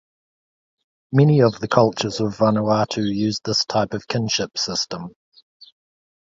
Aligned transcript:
Many 1.11 1.43
of 1.43 1.59
the 1.59 1.67
cultures 1.67 2.19
of 2.21 2.35
Vanuatu 2.35 3.03
use 3.03 3.39
this 3.45 3.65
type 3.65 3.93
of 3.93 4.07
kinship 4.07 4.57
system. 4.57 5.09